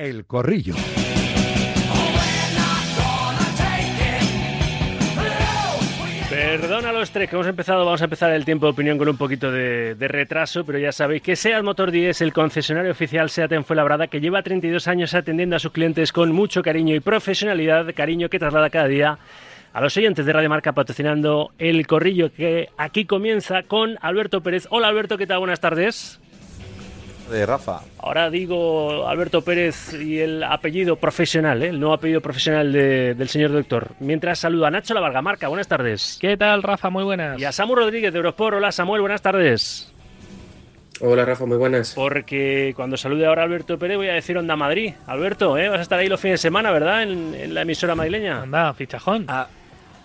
[0.00, 0.74] El Corrillo.
[6.30, 9.10] Perdona a los tres que hemos empezado, vamos a empezar el tiempo de opinión con
[9.10, 13.28] un poquito de, de retraso, pero ya sabéis que SEAT Motor 10, el concesionario oficial
[13.28, 17.00] SEAT en Fuenlabrada, que lleva 32 años atendiendo a sus clientes con mucho cariño y
[17.00, 19.18] profesionalidad, cariño que traslada cada día
[19.74, 24.66] a los oyentes de Radio Marca patrocinando el corrillo que aquí comienza con Alberto Pérez.
[24.70, 25.40] Hola Alberto, ¿qué tal?
[25.40, 26.20] Buenas tardes.
[27.30, 27.80] De Rafa.
[27.98, 31.68] Ahora digo Alberto Pérez y el apellido profesional, ¿eh?
[31.68, 33.92] el nuevo apellido profesional de- del señor doctor.
[34.00, 36.18] Mientras saludo a Nacho La Varga Marca, buenas tardes.
[36.20, 36.90] ¿Qué tal, Rafa?
[36.90, 37.38] Muy buenas.
[37.40, 38.56] Y a Samu Rodríguez de Eurosport.
[38.56, 39.92] Hola Samuel, buenas tardes.
[41.02, 41.94] Hola Rafa, muy buenas.
[41.94, 44.92] Porque cuando salude ahora a Alberto Pérez voy a decir Onda Madrid.
[45.06, 45.68] Alberto, ¿eh?
[45.68, 47.04] vas a estar ahí los fines de semana, ¿verdad?
[47.04, 48.42] En, en la emisora madrileña.
[48.42, 49.24] Anda, fichajón.
[49.28, 49.46] Ah,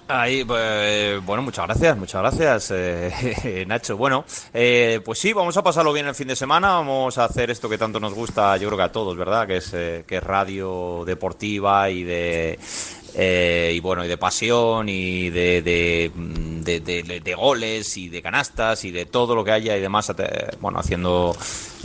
[0.07, 3.97] ahí, pues, bueno, muchas gracias, muchas gracias, eh, Nacho.
[3.97, 6.69] Bueno, eh, pues sí, vamos a pasarlo bien el fin de semana.
[6.73, 9.47] Vamos a hacer esto que tanto nos gusta, yo creo que a todos, ¿verdad?
[9.47, 12.59] Que es, eh, que es radio deportiva y de.
[13.13, 18.21] eh, y bueno, y de pasión y de, de, mm, de- de- goles y de
[18.21, 20.11] canastas y de todo lo que haya y demás,
[20.59, 21.35] bueno, haciendo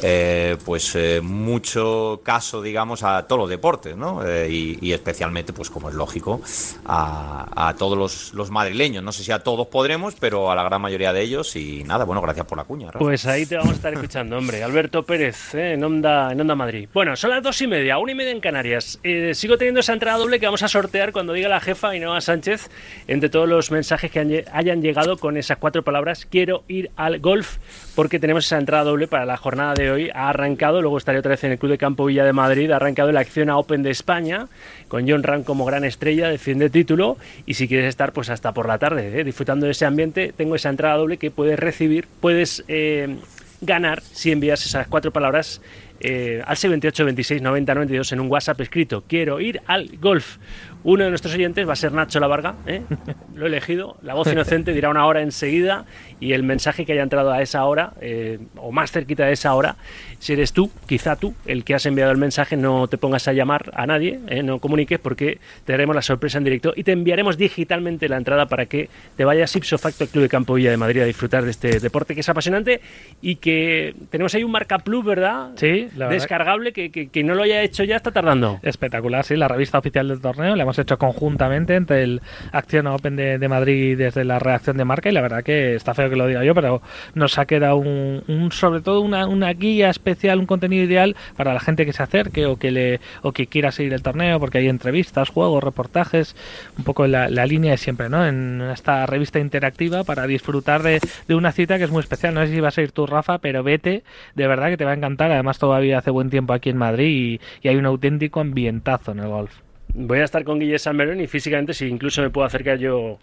[0.02, 4.26] eh, pues eh, mucho caso, digamos, a todos los deportes, ¿no?
[4.26, 6.40] Eh, y, especialmente, pues como es lógico,
[6.86, 9.02] a, a todos los, los madrileños.
[9.04, 11.54] No sé si a todos podremos, pero a la gran mayoría de ellos.
[11.56, 12.90] Y nada, bueno, gracias por la cuña.
[12.92, 14.62] Pues ahí te vamos a estar escuchando, hombre.
[14.62, 16.88] Alberto Pérez, en, Onda, en Onda Madrid.
[16.94, 18.98] Bueno, son las dos y media, una y media en Canarias.
[19.34, 22.70] Sigo teniendo esa entrada doble que vamos a sortear cuando diga la jefa Ainhoa Sánchez
[23.06, 26.26] entre todos los mensajes que lle- hayan llegado con esas cuatro palabras.
[26.30, 27.58] Quiero ir al golf
[27.96, 30.10] porque tenemos esa entrada doble para la jornada de hoy.
[30.14, 32.70] Ha arrancado, luego estaré otra vez en el Club de Campo Villa de Madrid.
[32.70, 34.46] Ha arrancado la acción a Open de España
[34.88, 37.16] con John Ram como gran estrella, defiende título.
[37.46, 39.24] Y si quieres estar, pues hasta por la tarde, ¿eh?
[39.24, 43.16] disfrutando de ese ambiente, tengo esa entrada doble que puedes recibir, puedes eh,
[43.60, 45.60] ganar si envías esas cuatro palabras
[46.00, 49.04] eh, al 628 26 90 92 en un WhatsApp escrito.
[49.06, 50.38] Quiero ir al golf.
[50.82, 52.82] Uno de nuestros oyentes va a ser Nacho La Varga, ¿eh?
[53.34, 53.96] lo he elegido.
[54.02, 55.84] La voz inocente dirá una hora enseguida
[56.20, 59.54] y el mensaje que haya entrado a esa hora eh, o más cerquita de esa
[59.54, 59.76] hora,
[60.18, 63.32] si eres tú, quizá tú, el que has enviado el mensaje, no te pongas a
[63.32, 64.42] llamar a nadie, ¿eh?
[64.42, 68.46] no comuniques porque te daremos la sorpresa en directo y te enviaremos digitalmente la entrada
[68.46, 71.44] para que te vayas ipso facto al Club de Campo Villa de Madrid a disfrutar
[71.44, 72.80] de este deporte que es apasionante
[73.20, 75.50] y que tenemos ahí un marca plus, ¿verdad?
[75.56, 76.10] Sí, la verdad.
[76.10, 78.58] Descargable, que, que, que no lo haya hecho ya está tardando.
[78.62, 82.22] Espectacular, sí, la revista oficial del torneo la hemos hecho conjuntamente entre el
[82.52, 85.94] Acción Open de, de Madrid desde la redacción de marca y la verdad que está
[85.94, 86.80] feo que lo diga yo, pero
[87.14, 91.52] nos ha quedado un, un- sobre todo una, una guía especial, un contenido ideal para
[91.52, 94.58] la gente que se acerque o que le o que quiera seguir el torneo porque
[94.58, 96.36] hay entrevistas, juegos, reportajes,
[96.78, 98.24] un poco la, la línea de siempre, ¿no?
[98.24, 102.32] En esta revista interactiva para disfrutar de, de una cita que es muy especial.
[102.34, 104.04] No sé si vas a ir tú, Rafa, pero vete,
[104.36, 105.32] de verdad que te va a encantar.
[105.32, 109.26] Además todavía hace buen tiempo aquí en Madrid y hay un auténtico ambientazo en el
[109.28, 109.50] golf.
[109.94, 113.18] Voy a estar con Guille Salmerón y físicamente, si incluso me puedo acercar yo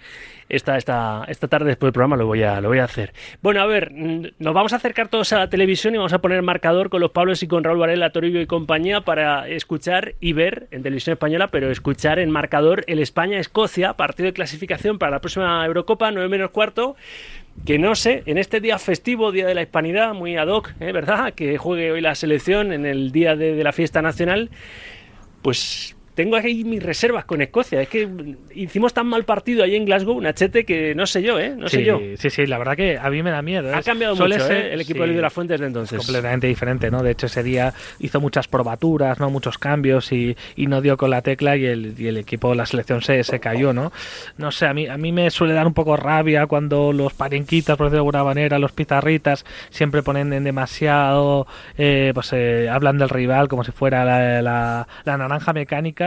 [0.49, 3.13] esta, esta, esta tarde después del programa, lo voy, a, lo voy a hacer.
[3.41, 6.19] Bueno, a ver, mm, nos vamos a acercar todos a la televisión y vamos a
[6.19, 10.33] poner marcador con los Pablos y con Raúl Varela, Toribio y compañía para escuchar y
[10.33, 15.21] ver en televisión española, pero escuchar en marcador el España-Escocia, partido de clasificación para la
[15.21, 16.95] próxima Eurocopa, 9 menos cuarto.
[17.65, 20.91] Que no sé, en este día festivo, Día de la Hispanidad, muy ad hoc, ¿eh?
[20.91, 21.33] ¿verdad?
[21.33, 24.51] Que juegue hoy la selección en el día de, de la fiesta nacional
[25.41, 27.79] pues tengo aquí mis reservas con Escocia.
[27.79, 28.09] Es que
[28.55, 31.53] hicimos tan mal partido ahí en Glasgow, Nachete, que no sé yo, ¿eh?
[31.55, 31.99] No sé sí, yo.
[32.17, 33.73] sí, sí, la verdad que a mí me da miedo.
[33.73, 34.73] Ha Es- cambiado suele mucho ser- ¿eh?
[34.73, 35.97] el equipo sí, de Luis de la Fuente desde entonces.
[35.99, 37.03] completamente diferente, ¿no?
[37.03, 39.29] De hecho, ese día hizo muchas probaturas, ¿no?
[39.29, 42.65] Muchos cambios y, y no dio con la tecla y el, y el equipo, la
[42.65, 43.91] selección se, se cayó, ¿no?
[44.37, 47.77] No sé, a mí, a mí me suele dar un poco rabia cuando los parenquitas,
[47.77, 51.45] por decirlo de alguna manera, los pizarritas, siempre ponen en demasiado,
[51.77, 56.06] eh, pues eh, hablan del rival como si fuera la, la- la naranja mecánica,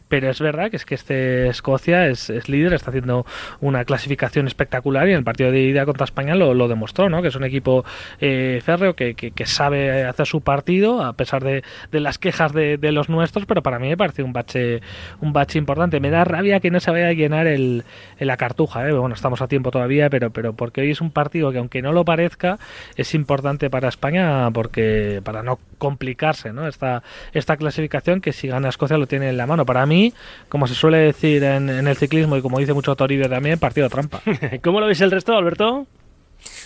[0.11, 3.25] pero es verdad que es que este Escocia es, líder, está haciendo
[3.61, 7.21] una clasificación espectacular y en el partido de ida contra España lo, demostró, ¿no?
[7.21, 7.85] Que es un equipo
[8.19, 11.63] eh, férreo que, sabe hacer su partido a pesar de,
[11.93, 14.81] las quejas de, de los nuestros, pero para mí me parece un bache
[15.21, 16.01] un bache importante.
[16.01, 17.85] Me da rabia que no se vaya a llenar el,
[18.19, 18.91] el la cartuja, ¿eh?
[18.91, 21.93] bueno, estamos a tiempo todavía, pero, pero porque hoy es un partido que aunque no
[21.93, 22.59] lo parezca
[22.97, 26.67] es importante para España porque para no complicarse, ¿no?
[26.67, 27.01] Esta
[27.31, 29.65] esta clasificación que si gana Escocia lo tiene en la mano.
[29.65, 30.00] Para mí,
[30.49, 33.89] como se suele decir en, en el ciclismo y como dice mucho Toribio también, partido
[33.89, 34.21] trampa.
[34.63, 35.87] ¿Cómo lo veis el resto, Alberto?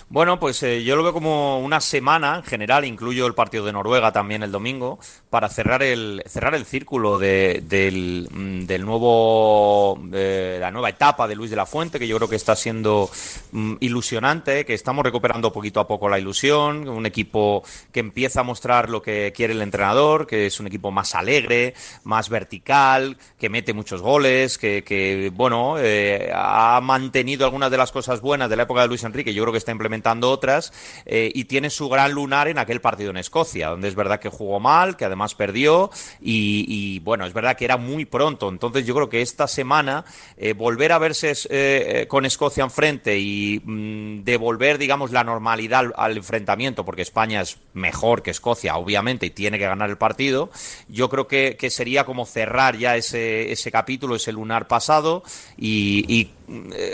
[0.07, 3.73] Bueno, pues eh, yo lo veo como una semana en general, incluyo el partido de
[3.73, 4.99] Noruega también el domingo,
[5.31, 11.35] para cerrar el cerrar el círculo de, del, mm, nuevo de la nueva etapa de
[11.35, 13.09] Luis de la Fuente, que yo creo que está siendo
[13.51, 18.43] mm, ilusionante, que estamos recuperando poquito a poco la ilusión, un equipo que empieza a
[18.43, 21.73] mostrar lo que quiere el entrenador, que es un equipo más alegre,
[22.03, 27.91] más vertical, que mete muchos goles, que, que bueno, eh, ha mantenido algunas de las
[27.91, 30.73] cosas buenas de la época de Luis Enrique, yo creo que está implementando otras
[31.05, 34.29] eh, y tiene su gran lunar en aquel partido en Escocia, donde es verdad que
[34.29, 35.89] jugó mal, que además perdió
[36.21, 38.49] y, bueno, es verdad que era muy pronto.
[38.49, 40.05] Entonces yo creo que esta semana
[40.37, 46.17] eh, volver a verse eh, con Escocia enfrente y mm, devolver, digamos, la normalidad al,
[46.17, 50.49] enfrentamiento, porque España es mejor que Escocia, obviamente, y tiene que ganar el partido,
[50.87, 55.23] yo creo que, sería como cerrar ya ese, ese capítulo, ese lunar pasado
[55.57, 56.29] y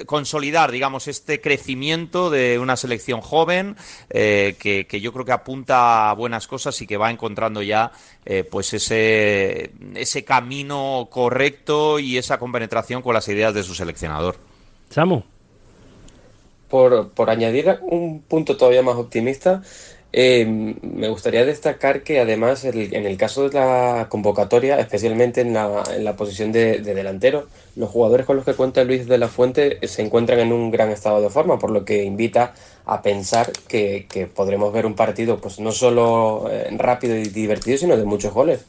[0.05, 3.75] consolidar, digamos, este crecimiento de una selección joven
[4.09, 7.91] eh, que, yo creo que apunta a buenas cosas y que va encontrando ya
[8.25, 14.35] eh, pues ese, ese camino correcto y esa compenetración con las ideas de su seleccionador.
[14.89, 15.23] Samu.
[16.69, 19.61] Por, por añadir un punto todavía más optimista,
[20.13, 25.83] eh, me gustaría destacar que además en el caso de la convocatoria, especialmente en la,
[25.95, 29.79] en la posición de, delantero, los jugadores con los que cuenta Luis de la Fuente
[29.87, 32.53] se encuentran en un gran estado de forma, por lo que invita
[32.85, 37.77] a pensar que, que podremos ver un partido pues no solo eh, rápido y divertido,
[37.77, 38.65] sino de muchos goles.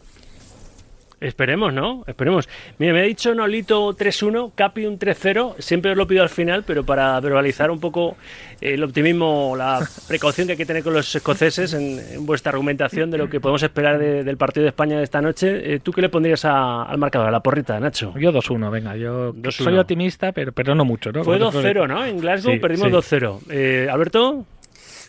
[1.22, 2.02] Esperemos, ¿no?
[2.06, 2.48] Esperemos.
[2.78, 5.54] Mira, me ha dicho Nolito 3-1, Capi un 3-0.
[5.58, 8.16] Siempre os lo pido al final, pero para verbalizar un poco
[8.60, 13.18] el optimismo, la precaución que hay que tener con los escoceses en, vuestra argumentación de
[13.18, 15.74] lo que podemos esperar del partido de España de esta noche.
[15.74, 18.12] Eh, ¿Tú qué le pondrías al marcador, a la porrita, Nacho?
[18.18, 18.96] Yo 2-1, venga.
[18.96, 21.22] Yo soy optimista, pero, pero no mucho, ¿no?
[21.22, 22.04] Fue 2-0, ¿no?
[22.04, 23.40] En Glasgow perdimos 2-0.
[23.50, 24.44] Eh, Alberto.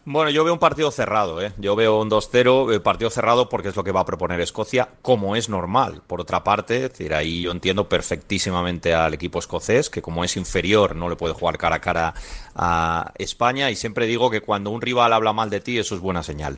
[0.05, 1.53] Bueno, yo veo un partido cerrado, ¿eh?
[1.57, 4.89] Yo veo un 2-0, eh, partido cerrado porque es lo que va a proponer Escocia,
[5.01, 6.01] como es normal.
[6.05, 10.35] Por otra parte, es decir, ahí yo entiendo perfectísimamente al equipo escocés, que como es
[10.35, 12.13] inferior no le puede jugar cara a cara
[12.53, 16.01] a España, y siempre digo que cuando un rival habla mal de ti, eso es
[16.01, 16.57] buena señal.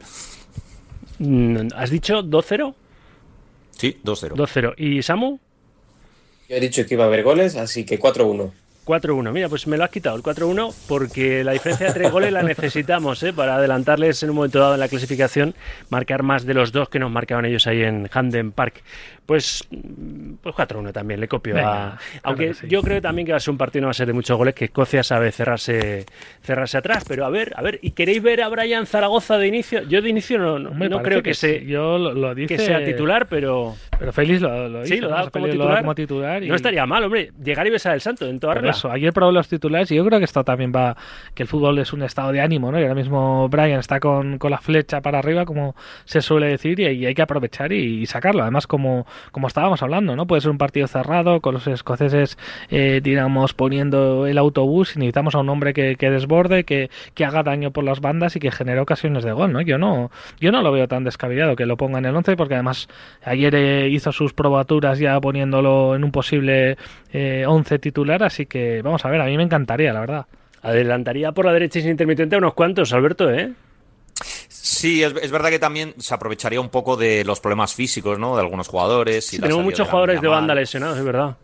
[1.19, 2.74] Mm, ¿Has dicho 2-0?
[3.77, 4.36] Sí, 2-0.
[4.36, 4.74] 2-0.
[4.77, 5.38] ¿Y Samu?
[6.50, 8.51] Yo he dicho que iba a haber goles, así que 4-1.
[8.86, 9.32] 4-1.
[9.32, 12.44] Mira, pues me lo has quitado el 4-1 porque la diferencia de tres goles la
[12.44, 13.34] necesitamos ¿eh?
[13.34, 15.56] para adelantarles en un momento dado en la clasificación,
[15.90, 18.84] marcar más de los dos que nos marcaban ellos ahí en Handen Park.
[19.26, 19.68] Pues,
[20.44, 21.98] pues 4-1 también, le copio a...
[22.22, 24.14] Aunque yo creo también que va a ser un partido no va a ser de
[24.14, 26.06] muchos goles, que Escocia sabe cerrarse
[26.44, 29.82] cerrarse atrás, pero a ver, a ver, ¿y queréis ver a Brian Zaragoza de inicio?
[29.84, 33.76] Yo de inicio no, no, creo que, se, yo lo, que sea titular, pero...
[33.98, 36.44] Pero Félix lo, lo Sí, lo da como titular.
[36.44, 38.75] No estaría mal, hombre, llegar y besar el santo en toda regla.
[38.86, 40.95] Ayer probó los titulares y yo creo que esto también va,
[41.33, 42.80] que el fútbol es un estado de ánimo, ¿no?
[42.80, 45.75] Y ahora mismo Brian está con, con la flecha para arriba, como
[46.06, 48.44] se suele decir, y, hay que aprovechar y, sacarlo.
[48.44, 50.27] Además, como, como estábamos hablando, ¿no?
[50.27, 52.38] Puede ser un partido cerrado, con los escoceses,
[52.69, 57.44] eh, digamos, poniendo el autobús y necesitamos a un hombre que, desborde, que, que, haga
[57.44, 59.62] daño por las bandas y que genere ocasiones de gol, ¿no?
[59.62, 62.54] Yo no, yo no lo veo tan descabellado que lo ponga en el 11 porque
[62.56, 62.88] además
[63.24, 66.77] ayer eh, hizo sus probaturas ya poniéndolo en un posible
[67.13, 70.25] eh, 11 titular, así que vamos a ver, a mí me encantaría, la verdad.
[70.62, 73.53] Adelantaría por la derecha sin intermitente a unos cuantos, Alberto, ¿eh?
[74.47, 78.35] Sí, es, verdad que también se aprovecharía un poco de los problemas físicos, ¿no?
[78.35, 79.33] De algunos jugadores.
[79.33, 81.35] Y tenemos muchos jugadores de banda lesionados, es verdad.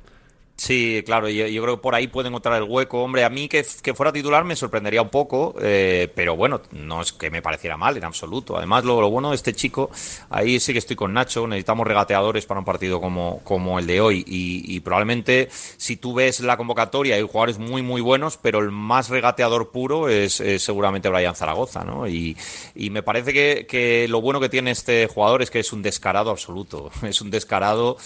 [0.61, 3.01] Sí, claro, yo, yo, creo que por ahí pueden encontrar el hueco.
[3.01, 3.63] Hombre, a mí que,
[3.95, 7.97] fuera titular me sorprendería un poco, eh, pero bueno, no es que me pareciera mal
[7.97, 8.57] en absoluto.
[8.57, 9.89] Además, lo, bueno de este chico,
[10.29, 14.23] ahí sí que estoy con Nacho, necesitamos regateadores para un partido como, el de hoy.
[14.27, 19.09] Y, probablemente, si tú ves la convocatoria, hay jugadores muy, muy buenos, pero el más
[19.09, 22.07] regateador puro es, seguramente Brian Zaragoza, ¿no?
[22.07, 22.37] Y,
[22.75, 23.33] me parece
[23.65, 26.91] que, lo bueno que tiene este jugador es que es un descarado absoluto.
[27.01, 27.97] Es un descarado,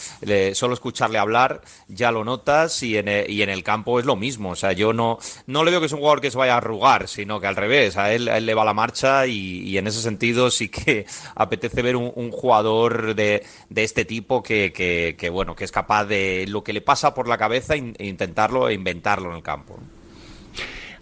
[0.53, 2.44] solo escucharle hablar, ya lo noto
[2.81, 4.51] y en, el, y en el campo es lo mismo.
[4.51, 6.57] O sea, yo no, no le veo que es un jugador que se vaya a
[6.57, 10.51] arrugar, sino que al revés, a él, le va la marcha y, en ese sentido
[10.51, 14.71] sí que apetece ver un, jugador de, de, este tipo que,
[15.17, 18.69] que, bueno, que es capaz de lo que le pasa por la cabeza e intentarlo
[18.69, 19.79] e inventarlo en el campo.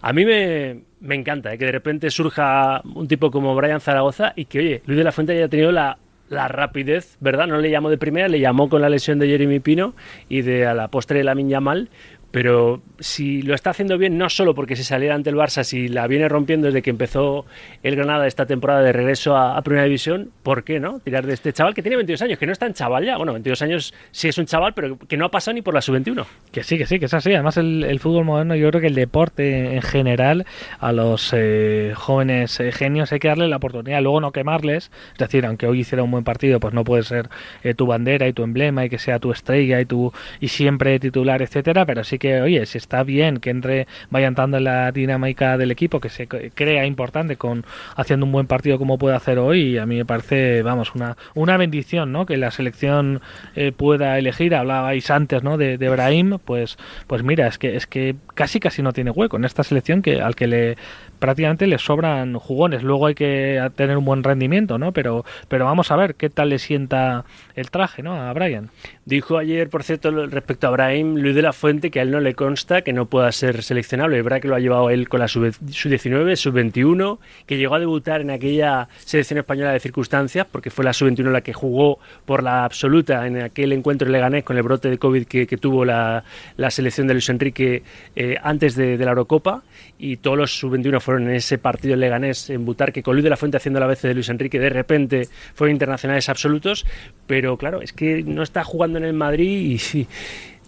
[0.02, 1.58] A mí me, me encanta ¿eh?
[1.58, 5.12] que de repente surja un tipo como Brian Zaragoza y que, oye, Luis de la
[5.12, 5.98] Fuente haya tenido la
[6.30, 7.48] la rapidez, ¿verdad?
[7.48, 9.94] No le llamó de primera, le llamó con la lesión de Jeremy Pino
[10.30, 11.89] y de a la postre de la mal
[12.34, 15.88] pero si lo está haciendo bien, no solo porque se saliera ante el Barça, si
[15.88, 17.46] la viene rompiendo desde que empezó
[17.84, 21.00] el Granada esta temporada de regreso a, Primera División, ¿por qué no?
[21.00, 23.18] Tirar de este chaval que tiene 22 años, que no es tan chaval ya.
[23.18, 25.82] Bueno, 22 años sí es un chaval, pero que no ha pasado ni por la
[25.82, 26.25] sub-21.
[26.52, 27.32] Que sí, que sí, que es así.
[27.32, 30.48] Además, el, fútbol moderno, yo creo que el deporte en general,
[30.80, 34.90] a los eh, jóvenes eh, genios hay que darle la oportunidad, luego no quemarles.
[35.12, 37.30] Es decir, aunque hoy hiciera un buen partido, pues no puede ser
[37.63, 41.00] eh, tu bandera y tu emblema y que sea tu estrella y tu y siempre
[41.00, 44.92] titular, etcétera, pero sí que, oye, si está bien que entre, vaya entrando en la
[44.92, 47.65] dinámica del equipo, que se crea importante con
[47.96, 51.58] haciendo un buen partido como puede hacer hoy, a mí me parece, vamos, una, una
[51.58, 52.25] bendición, ¿no?
[52.25, 53.22] Que la selección
[53.56, 55.58] eh, pueda elegir, hablabais antes, ¿no?
[55.58, 56.77] De, de Brahim, pues,
[57.08, 60.22] pues mira, es que, es que casi casi no tiene hueco en esta selección que
[60.22, 60.77] al que le
[61.24, 62.84] prácticamente le sobran jugones.
[62.84, 64.92] Luego hay que tener un buen rendimiento, ¿no?
[64.92, 67.24] Pero, pero vamos a ver qué tal le sienta
[67.56, 68.22] el traje, ¿no?
[68.22, 68.72] A Brian.
[69.06, 72.20] Dijo ayer, por cierto, respecto a Brahim, Luis de la Fuente, que a él no
[72.20, 74.18] le consta que no pueda ser seleccionable.
[74.18, 78.20] Es verdad que lo ha llevado él con la sub-19, sub-21, que llegó a debutar
[78.20, 82.65] en aquella selección española de circunstancias, porque fue la sub-21 la que jugó por la
[82.65, 86.25] absoluta en aquel encuentro en Leganés con el brote de COVID que, tuvo la,
[86.70, 87.84] selección de Luis Enrique
[88.18, 89.63] eh, antes de, de la Eurocopa,
[89.98, 93.38] y todos los sub-21 fueron en ese partido Leganés en Butarque con Luis de la
[93.38, 96.86] Fuente haciendo la vez de Luis Enrique, de repente fueron internacionales absolutos,
[97.27, 100.08] pero claro, es que no está jugando en el Madrid y,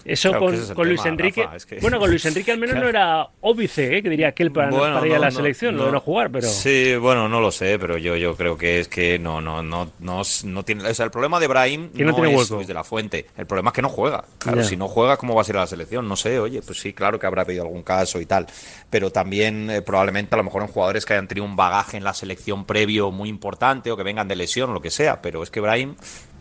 [0.05, 1.47] eso con, Luis Enrique.
[1.81, 4.03] Bueno, con Luis Enrique al menos no era óbice, ¿eh?
[4.03, 6.47] que diría aquel para, para ir a la selección, no, de no jugar, pero.
[6.47, 9.91] Sí, bueno, no lo sé, pero yo, yo creo que es que no, no, no,
[9.99, 10.87] no, no tiene.
[10.87, 13.25] O sea, el problema de Brahim no, es Luis de la Fuente.
[13.35, 14.25] El problema es que no juega.
[14.37, 16.07] Claro, si no juega, ¿cómo va a ser a la selección?
[16.07, 18.45] No sé, oye, pues sí, claro que habrá pedido algún caso y tal.
[18.91, 22.03] Pero también eh, probablemente a lo mejor en jugadores que hayan tenido un bagaje en
[22.03, 25.21] la selección previo muy importante o que vengan de lesión o lo que sea.
[25.21, 25.95] Pero es que Brahim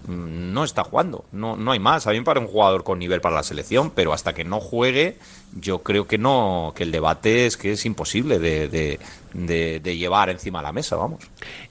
[0.06, 2.06] no está jugando, no, no hay más.
[2.06, 5.16] A mí me un jugador con nivel para la selección, pero hasta que no juegue,
[5.58, 8.99] yo creo que no, que el debate es que es imposible de,
[9.32, 11.20] de, llevar encima de la mesa, vamos.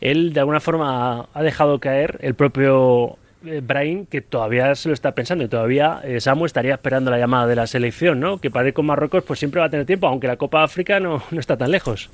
[0.01, 4.93] Él de alguna forma ha dejado caer el propio eh, Brain que todavía se lo
[4.93, 8.39] está pensando y todavía eh, Samu estaría esperando la llamada de la selección, ¿no?
[8.39, 10.99] Que para ir con Marruecos pues siempre va a tener tiempo, aunque la Copa África
[10.99, 12.09] no, no está tan lejos.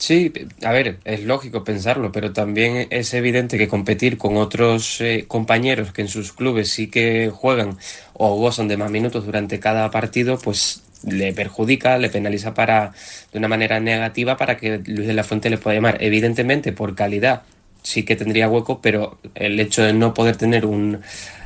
[0.00, 0.32] Sí,
[0.64, 5.92] a ver, es lógico pensarlo, pero también es evidente que competir con otros eh, compañeros
[5.92, 7.76] que en sus clubes sí que juegan
[8.14, 12.92] o gozan de más minutos durante cada partido, pues le perjudica, le penaliza para
[13.30, 15.98] de una manera negativa para que Luis de la Fuente le pueda llamar.
[16.00, 17.42] Evidentemente, por calidad
[17.82, 21.02] sí que tendría hueco, pero el hecho de no poder tener un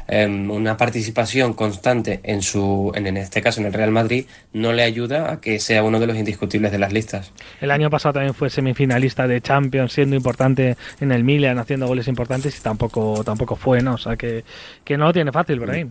[0.06, 4.82] Em, una participación constante en su, en, este caso en el Real Madrid, no le
[4.82, 7.32] ayuda a que sea uno de los indiscutibles de las listas.
[7.61, 12.06] El año pasado también fue semifinalista de Champions, siendo importante en el Milan, haciendo goles
[12.06, 13.94] importantes y tampoco, tampoco fue, ¿no?
[13.94, 14.44] O sea que,
[14.84, 15.87] que no lo tiene fácil por ahí.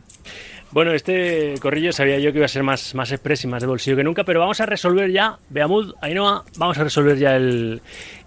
[0.74, 3.67] Bueno, este corrillo sabía yo que iba a ser más, más express y más de
[3.67, 7.79] bolsillo que nunca, pero vamos a resolver ya, Beamud, Ainhoa, vamos a resolver ya el,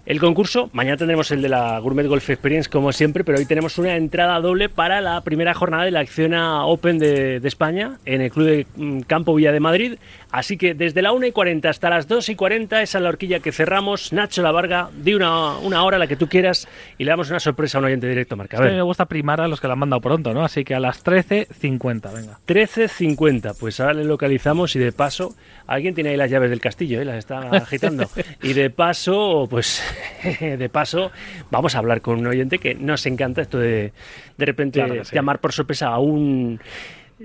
[0.07, 0.69] el concurso.
[0.71, 4.39] Mañana tendremos el de la Gourmet Golf Experience, como siempre, pero hoy tenemos una entrada
[4.39, 8.67] doble para la primera jornada de la Acciona Open de, España en el Club de
[8.77, 9.97] mm, Campo Villa de Madrid.
[10.31, 13.09] Así que desde la 1 y 40 hasta las 2 y 40, esa es la
[13.09, 14.13] horquilla que cerramos.
[14.13, 17.39] Nacho La Varga, di una, una hora, la que tú quieras, y le damos una
[17.39, 18.57] sorpresa a un oyente directo, Marca.
[18.57, 18.73] A ver.
[18.73, 20.43] me gusta primar a los que la han mandado pronto, ¿no?
[20.43, 22.39] Así que a las 13.50, venga.
[22.47, 25.35] 13.50, pues ahora le localizamos y de paso,
[25.67, 27.05] alguien tiene ahí las llaves del castillo, ¿eh?
[27.05, 28.05] las está agitando.
[28.41, 29.83] y de paso, pues
[30.39, 31.11] de paso,
[31.51, 33.91] vamos a hablar con un oyente que nos encanta esto de
[34.37, 34.81] de repente
[35.11, 36.59] llamar por sorpresa a un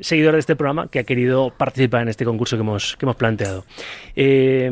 [0.00, 3.16] seguidor de este programa que ha querido participar en este concurso que hemos, que hemos
[3.16, 3.64] planteado.
[4.16, 4.70] Eh,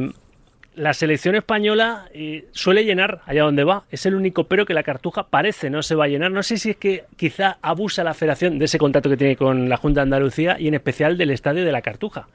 [0.76, 3.84] la selección española eh, suele llenar allá donde va.
[3.90, 6.30] Es el único pero que la Cartuja parece no se va a llenar.
[6.30, 9.68] No sé si es que quizá abusa la federación de ese contacto que tiene con
[9.68, 12.28] la Junta de Andalucía y en especial del estadio de la Cartuja.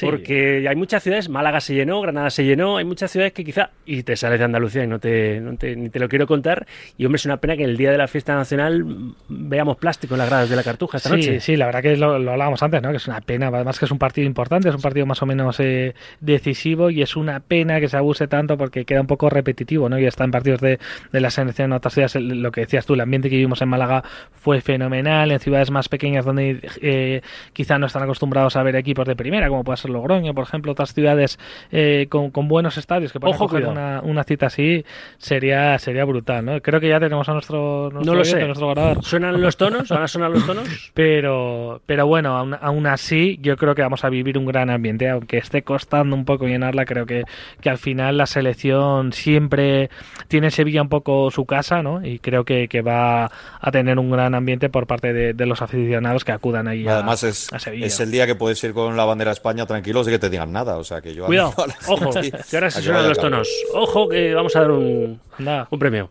[0.00, 3.70] Porque hay muchas ciudades, Málaga se llenó, Granada se llenó, hay muchas ciudades que quizá,
[3.84, 6.66] y te sales de Andalucía y no te, ni te lo quiero contar,
[6.96, 10.18] y hombre, es una pena que el día de la fiesta nacional veamos plástico en
[10.18, 11.40] las gradas de la Cartuja esta noche.
[11.40, 12.90] Sí, la verdad que lo, hablábamos antes, ¿no?
[12.90, 15.26] que es una pena, además que es un partido importante, es un partido más o
[15.26, 19.28] menos eh, decisivo y es una pena que se abuse tanto porque queda un poco
[19.28, 19.98] repetitivo, ¿no?
[19.98, 20.78] Y está en partidos de,
[21.12, 23.68] de la selección en otras ciudades, lo que decías tú, el ambiente que vivimos en
[23.68, 28.76] Málaga fue fenomenal, en ciudades más pequeñas donde eh, quizá no están acostumbrados a ver
[28.76, 31.38] equipos de primera, como puede ser Logroño, por ejemplo, otras ciudades
[31.72, 34.84] eh, con, con, buenos estadios que puedan Ojo, coger una, una, cita así,
[35.18, 36.60] sería sería brutal, ¿no?
[36.60, 38.46] Creo que ya tenemos a nuestro, nuestro no lo oyente, sé.
[38.46, 39.04] nuestro grabador.
[39.04, 39.88] ¿Suenan los tonos?
[39.88, 40.68] ¿Van a sonar los tonos?
[40.94, 45.08] Pero, pero bueno, aún, aún, así yo creo que vamos a vivir un gran ambiente,
[45.08, 47.24] aunque esté costando un poco llenarla, creo que,
[47.60, 49.90] que al final la selección siempre
[50.28, 52.04] tiene en Sevilla un poco su casa, ¿no?
[52.04, 55.62] Y creo que, que va a tener un gran ambiente por parte de, de los
[55.62, 57.86] aficionados que acudan ahí a, Además es, a Sevilla.
[57.86, 60.28] es el día que puedes ir con la bandera de España tranquilo sin que te
[60.28, 61.26] digan nada, o sea que yo...
[61.26, 61.54] Cuidado,
[61.86, 62.10] ojo,
[62.50, 63.48] que ahora se suenan los tonos.
[63.72, 65.68] Ojo que vamos a dar un, Anda.
[65.70, 66.10] un premio.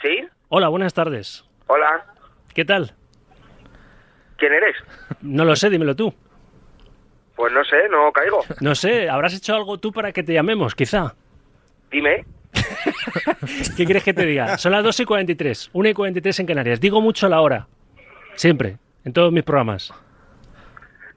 [0.00, 0.26] ¿Sí?
[0.48, 1.44] Hola, buenas tardes.
[1.66, 2.06] Hola.
[2.54, 2.94] ¿Qué tal?
[4.38, 4.74] ¿Quién eres?
[5.20, 6.12] No lo sé, dímelo tú.
[7.36, 8.42] Pues no sé, no caigo.
[8.60, 11.14] No sé, ¿habrás hecho algo tú para que te llamemos, quizá?
[11.90, 12.24] Dime.
[13.76, 14.56] ¿Qué quieres que te diga?
[14.56, 16.80] Son las 2 y 43, 1 y 43 en Canarias.
[16.80, 17.68] Digo mucho la hora.
[18.34, 19.92] Siempre, en todos mis programas.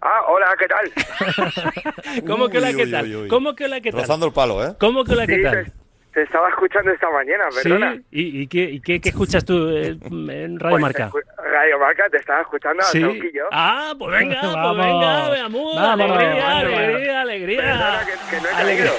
[0.07, 2.23] Ah, hola, ¿qué tal?
[2.27, 3.05] ¿Cómo que hola, Uy, qué uy, tal?
[3.05, 3.27] uy, uy.
[3.27, 4.01] ¿Cómo que hola, qué tal?
[4.01, 4.75] Rozando el palo, ¿eh?
[4.79, 5.65] ¿Cómo que hola, qué Sí, tal?
[5.65, 5.71] te,
[6.13, 7.95] te estaba escuchando esta mañana, perdona.
[7.95, 8.05] ¿Sí?
[8.11, 11.11] ¿Y, y qué, y qué- qué escuchas tú eh, en Radio Pues, Marca?
[11.37, 13.01] Radio Marca, te estaba escuchando a Sí.
[13.01, 13.45] Sauquillo.
[13.51, 15.75] Ah, pues venga, pues venga, veamos.
[15.75, 16.63] Vamos, alegría, vamos.
[16.73, 17.61] alegría, alegría.
[17.61, 18.91] Perdona, que, que no he Alegría.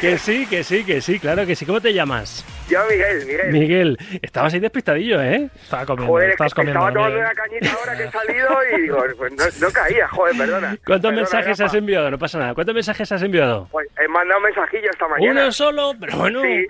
[0.00, 1.66] Que sí, que sí, que sí, claro que sí.
[1.66, 2.44] ¿Cómo te llamas?
[2.68, 3.52] Yo, Miguel, Miguel.
[3.52, 5.48] Miguel, estabas ahí despistadillo, ¿eh?
[5.62, 6.78] Estaba comiendo, Joder, estabas comiendo.
[6.80, 10.36] estaba tomando una cañita ahora que he salido y digo, pues no, no caía, joder,
[10.36, 10.68] perdona.
[10.68, 12.10] ¿Cuántos Perdona, mensajes has enviado?
[12.10, 12.54] No pasa nada.
[12.54, 13.68] ¿Cuántos mensajes has enviado?
[13.70, 15.32] Pues he mandado un mensajillo esta mañana.
[15.42, 16.42] Uno solo, pero bueno.
[16.42, 16.66] Sí.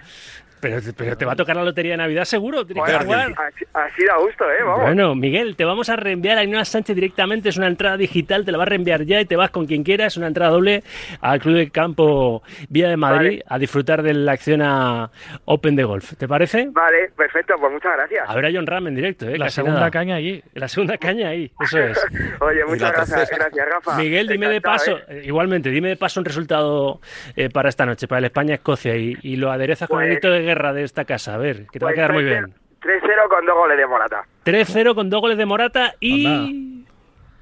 [0.60, 3.32] Pero, pero te va a tocar la lotería de Navidad seguro, jugar.
[3.36, 4.62] así, así da gusto, ¿eh?
[4.64, 4.82] Vamos.
[4.82, 7.48] Bueno, Miguel, te vamos a reenviar a Ainhoa Sánchez directamente.
[7.48, 9.82] Es una entrada digital, te la va a reenviar ya y te vas con quien
[9.84, 10.16] quieras.
[10.16, 10.82] Una entrada doble
[11.20, 13.44] al Club de Campo Vía de Madrid Vale.
[13.46, 15.10] a disfrutar de la acción a
[15.44, 16.14] Open de Golf.
[16.16, 16.68] ¿Te parece?
[16.72, 18.28] Vale, perfecto, pues muchas gracias.
[18.28, 19.38] A ver a John Ram en directo, ¿eh?
[19.38, 19.90] La Casi segunda nada.
[19.90, 20.42] caña allí.
[20.54, 21.98] La segunda caña ahí, eso es.
[22.40, 23.96] Oye, muchas gracias, gracias, Rafa.
[23.98, 25.22] Miguel, dime de paso, ¿eh?
[25.24, 27.00] igualmente, dime de paso un resultado
[27.36, 30.30] eh, para esta noche, para el España-Escocia y, y lo aderezas con el Pues- grito
[30.32, 31.34] de guerra de esta casa.
[31.34, 32.54] A ver, que te va a Pues quedar muy 3-0 bien.
[32.80, 34.22] 3-0 con dos goles de Morata.
[34.44, 36.84] 3-0 con dos goles de Morata y...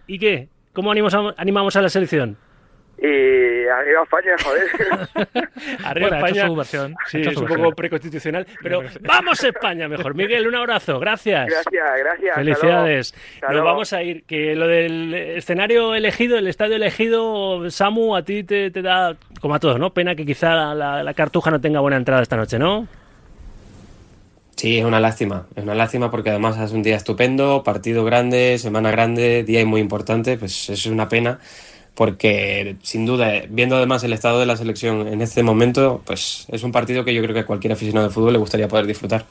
[0.06, 0.48] ¿Y qué?
[0.72, 2.36] ¿Cómo animamos a, animamos a la selección?
[2.98, 4.62] Y arriba España, joder.
[5.84, 6.46] Arriba Bueno, ha hecho España.
[6.46, 7.64] su versión, ha Sí, hecho es su un versión.
[7.64, 10.14] poco preconstitucional, pero vamos a España mejor.
[10.14, 11.46] Miguel, un abrazo, gracias.
[11.46, 12.30] gracias, gracias.
[12.30, 13.14] hasta Felicidades.
[13.42, 13.54] luego.
[13.54, 14.24] Nos vamos a ir.
[14.24, 19.14] Que lo del escenario elegido, el estadio elegido, Samu, a ti te, te da,
[19.46, 19.90] como a todos, ¿no?
[19.90, 22.88] Pena que quizá la, la cartuja no tenga buena entrada esta noche, ¿no?
[24.56, 25.46] Sí, es una lástima.
[25.54, 29.80] Es una lástima porque además es un día estupendo, partido grande, semana grande, día muy
[29.80, 30.36] importante.
[30.36, 31.38] Pues es una pena
[31.94, 36.64] porque sin duda, viendo además el estado de la selección en este momento, pues es
[36.64, 39.26] un partido que yo creo que a cualquier aficionado de fútbol le gustaría poder disfrutar.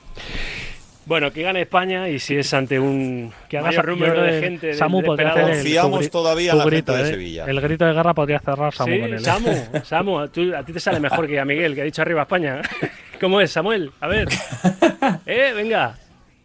[1.06, 5.04] Bueno, que gane España y si es ante un Que yo número de gente Samu
[5.04, 7.14] podría hacer Confiamos todavía en la grito, gente de ¿eh?
[7.14, 7.46] Sevilla.
[7.46, 9.16] El grito de guerra podría cerrar Samu Sí, con él.
[9.16, 9.20] ¿eh?
[9.20, 9.52] Samu,
[9.84, 12.62] Samu, tú- a ti te sale mejor que a Miguel, que ha dicho arriba España.
[13.22, 13.92] ¿Cómo es, Samuel?
[14.02, 14.28] A ver.
[15.28, 15.96] Eh, venga.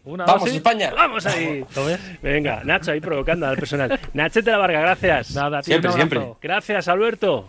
[0.03, 0.91] Una, ¡Vamos, dos España!
[0.95, 1.63] ¡Vamos ahí!
[1.75, 1.99] ¿Lo ves?
[2.21, 3.99] Venga, Nacho ahí provocando al personal.
[4.13, 5.35] Nachete la Varga, gracias.
[5.35, 6.21] Nada, tío, Siempre, siempre.
[6.41, 7.47] Gracias, Alberto.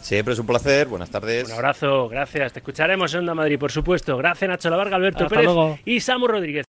[0.00, 1.46] Siempre es un placer, buenas tardes.
[1.46, 2.52] Un abrazo, gracias.
[2.52, 4.16] Te escucharemos en Onda Madrid, por supuesto.
[4.16, 5.78] Gracias, Nacho La Varga, Alberto Hasta Pérez luego.
[5.84, 6.66] y Samu Rodríguez.